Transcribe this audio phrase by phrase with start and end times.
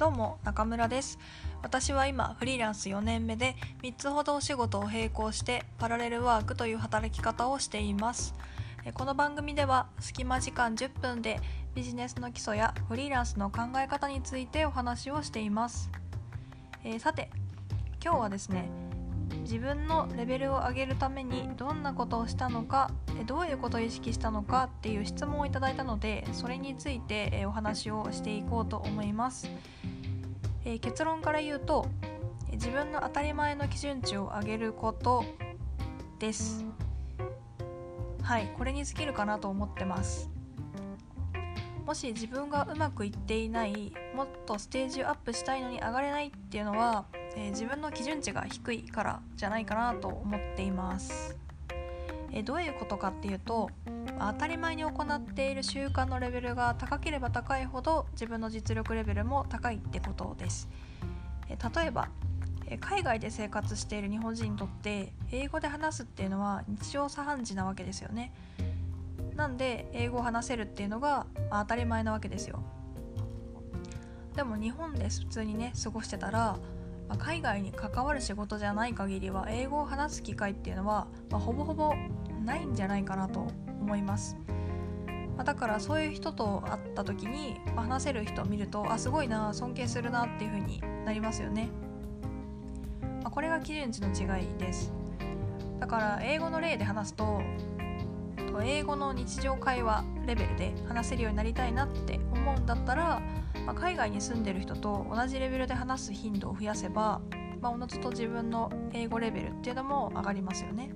[0.00, 1.18] どうも中村です。
[1.62, 8.34] 私は今フリーランス4年目で3つほどお仕事を並行してパラレルワークという働き方をしています。
[8.94, 11.38] この番組では隙間時間10分で
[11.74, 15.90] ビジネスの基礎やフリーランスの考え方についてお話をしています、
[16.82, 17.28] えー、さて
[18.02, 18.70] 今日はですね
[19.42, 22.90] 自分のレベルを上げるためにどんなことをしたのか
[23.26, 29.50] どういうことを意識したのかっていう質問をいただいたのでそれについてお話をしていこうと思います。
[30.64, 31.86] えー、結論から言うと
[32.52, 35.24] 自分の当たり前の基準値を上げること
[36.18, 36.64] です。
[38.22, 40.30] はいこれに尽きるかなと思ってます。
[41.86, 51.36] もし自分がうまくいっていないもっとステージアップしたいのに上がれないっていうのは、えー、自分の基準値が低いからじゃないかなと思っています。
[52.32, 53.70] えどういうことかっていうと
[54.20, 60.68] 当たり前に行っている習慣のレベルが高ければ高いほど自分の実力レベルも高いってことです。
[61.48, 62.08] え例えば
[62.80, 68.32] 海外で生活している日本人にとって英語で話すっていうのは日常茶飯事なわけですよね。
[69.34, 72.62] なんで英語を話せるっていうのが当たり前なわけですよ。
[74.36, 76.58] でも日本で普通にね過ごしてたら
[77.18, 81.94] 海外に関わる仕事じゃない限りは英語を話す機会っていうのは、まあ、ほぼほぼ
[82.44, 83.46] ないんじゃないかなと
[83.80, 84.36] 思います。
[85.36, 91.68] ま、だからそういう人と会った時に、話せる人を見るとあすごいな尊敬するなっていう風になりますよね。
[93.22, 94.92] まあ、これが基準値の違いです。
[95.78, 97.40] だから英語の例で話すと
[98.62, 103.22] 英語の日常会話レベルで話せるようになりたいなって思うんだったら、
[103.66, 107.20] まあ、海外に住んでる人と同じレベルで話す頻度を増やせば、
[107.60, 110.90] まあ、おのずと自分の英語レベルっていうのも上がりますよね。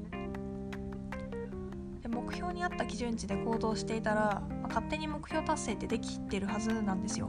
[2.15, 7.29] 目標に合った基準値で行動していたら、まあ、勝手に目標達成ってできてるはずなんですよ。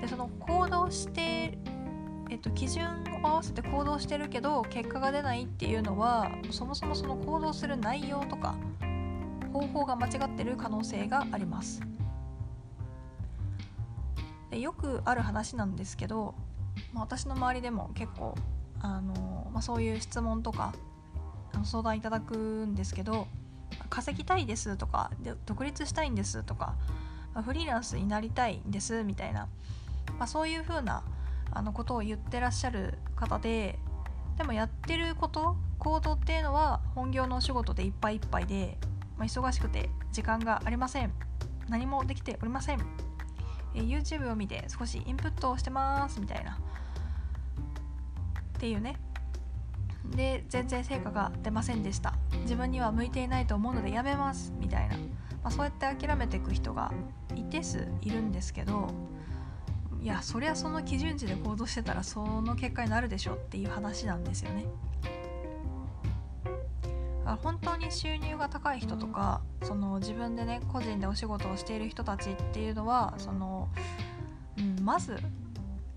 [0.00, 1.58] でその行動して
[2.30, 8.56] えっと、基準を合わせて行動してるけど結果が出ないっていうのはそもそもその行動する内容とか
[9.52, 11.80] 方法が間違ってる可能性があります
[14.50, 16.34] でよくある話なんですけど、
[16.92, 18.34] まあ、私の周りでも結構
[18.80, 20.74] あの、まあ、そういう質問とか
[21.64, 23.28] 相談いただくんですけど
[23.90, 26.74] 稼ぎたいですとかで独立したいんですとか
[27.44, 29.48] フリーランスになりたいんですみたいな、
[30.18, 31.02] まあ、そういう風な
[31.50, 33.78] あなことを言ってらっしゃる方で
[34.36, 38.78] でもやってること行動っていうのは本業のお仕事でいっぱいいっぱいで、
[39.16, 41.12] まあ、忙しくて時間がありません。
[41.68, 42.80] 何もできておりません、
[43.74, 46.58] え YouTube を見て少しインプットをしてますみたいな。
[48.56, 48.96] っていうね。
[50.14, 52.14] で全然成果が出ませんでした。
[52.42, 54.52] 自分には向いていないと思うのでやめます。
[54.58, 55.02] みたいな、ま
[55.44, 56.92] あ、そうやって諦めていく人が
[57.34, 58.88] 一定数いるんですけど
[60.00, 64.66] いやそりゃその基準値で行動してたらその結果になるでしょっていう話なんですよね。
[67.42, 73.70] 本当に収入が高い人とかその自分でね個人でお仕事をしている人たちっていうのはその、
[74.58, 75.16] うん、まず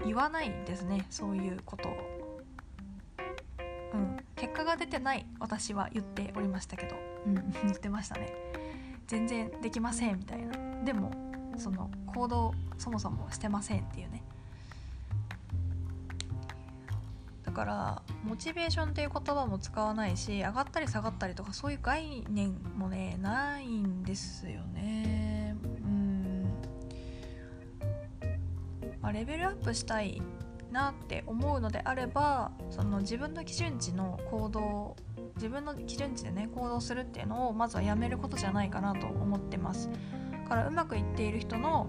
[0.05, 1.05] 言わないんですね。
[1.09, 2.16] そういうことを。
[3.93, 8.33] うん、結果が出てない私は言っておりましたけど、うん、言ってましたね。
[9.07, 10.83] 全然できませんみたいな。
[10.83, 11.11] でも
[11.57, 14.23] その行動そもそもしてませんっていうね。
[17.43, 25.55] だからモチベーションっていう言葉も使わないし上がったり下がったりとかそういう概念もねないんですよね。
[25.63, 26.43] うん。
[29.01, 30.21] まあレベルアップしたい
[30.71, 34.95] なって思うのであればその自分の基準値の行動
[35.35, 39.89] 自分の基準値でね行動するっていうのをまずはやめることじゃないかなと思ってます。
[40.47, 41.87] からうまくいっている人の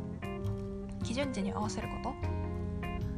[1.04, 2.38] 基準値に合わせること。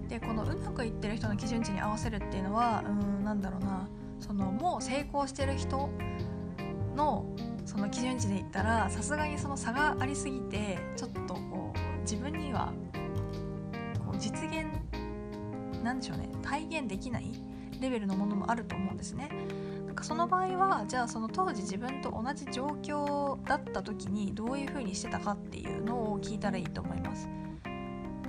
[0.08, 3.88] でこのうまくいってる人の基準値に合わせるっていうのはうんなんだろうな。
[4.18, 5.88] そのもう成功してる人
[6.94, 7.24] の
[7.64, 12.72] その基準値で言ったらさすがにその差がありすぎてちょっとこう自分には
[14.04, 14.66] こう実現
[15.82, 17.32] 何でしょうね体現できない
[17.80, 19.30] レベルのものもあると思うんですね。
[19.86, 27.28] なんかその場合はじゃあその当時自分と同じ状況だった時にどういう風にしてたかっていうのを聞いたらいいと思います。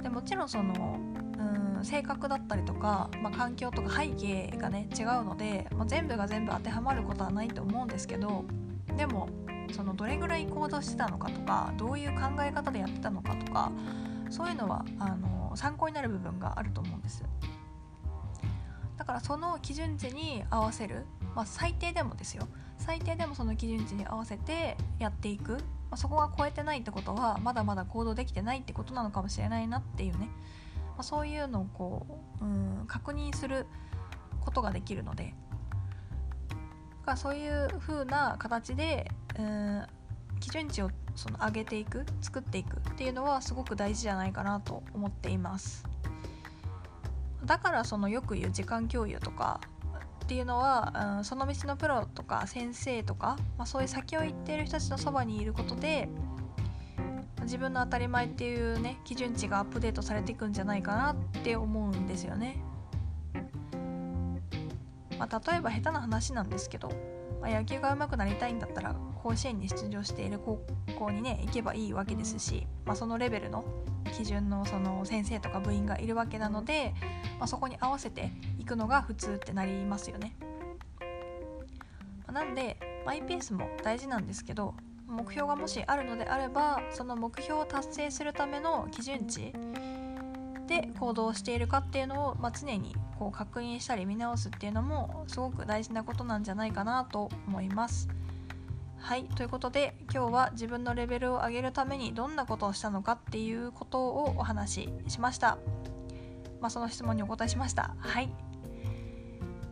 [0.01, 0.99] でもちろんその
[1.37, 8.45] うん性格だったりとか、まあ、環境とか背景がね違うので、まあ、全部が全部当てはまることはないと思うんですけど
[8.97, 9.29] でも
[9.71, 13.71] そのどれぐらい行動してたのかとかどういう考え方でやってたのかとか
[14.31, 17.23] そういうのはあの参考になる部分があると思うんです。
[18.97, 21.05] だからその基準値に合わせる、
[21.35, 22.47] まあ、最低でもですよ。
[22.77, 25.57] 最低でもその基準値に合わせてやっていく、ま
[25.91, 30.29] あ、そこが超えてないってことはまだまだ行動できてないってことなのかもしれないなっていうね、
[30.89, 32.07] まあ、そういうのをこ
[32.41, 33.67] う、うん、確認する
[34.39, 35.35] ことができるので。
[37.01, 39.85] かそういう風な形で、うん、
[40.39, 45.85] 基準値をその上げていく作っていくっていうのはすごく大事じゃないかなと思っています
[47.45, 49.59] だからそのよく言う時間共有とか
[50.23, 56.07] っていうのは、うん、その道のプロとか先生とか、まあ、そういう先を行っている人たちのそばにいることで
[57.41, 62.63] 自分の当たり前っていうね基準値がアップデートされていくんじゃないかなって思うんですよね。
[65.17, 66.91] まあ、例えば下手な話なんですけど、
[67.41, 70.63] まあ、野球が上手くなりたいんだったら甲子園に出場している高
[70.97, 73.65] 校にね行けばいいわけですし、まあ、そのレベルの
[74.15, 76.93] 基準のその先生とか部員がいるわけなので、
[77.39, 80.35] まあ、そこに合わせていくのが普通ってなりますよね。
[82.27, 84.75] まなんでマイペースも大事なんですけど
[85.07, 89.53] 目標がもしあるのであればその目標を達成するための基準値
[90.67, 98.09] で行動しているかっていうのを、まあ、常にこう確認したり見直すっていうのもすごく大事なことなんじゃないかなと思います。
[98.97, 105.59] はいということで今日は自分のレベルを上げるためにどんなことをしたのかっていうことをお話ししました。
[106.61, 107.93] まあ、その質問にお答えしました。
[107.99, 108.27] はい、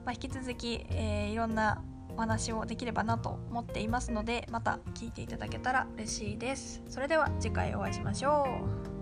[0.06, 1.82] まあ、引き続き、えー、いろんな
[2.16, 6.84] お話をできればなと思っていますのでまた聞いていただけたら嬉しいです。
[6.88, 8.46] それでは次回お会いしましょ
[8.96, 8.99] う。